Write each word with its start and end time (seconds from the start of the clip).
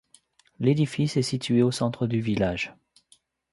L'édifice 0.59 1.15
est 1.15 1.21
situé 1.21 1.61
au 1.61 1.69
centre 1.69 2.07
du 2.07 2.21
village. 2.21 2.73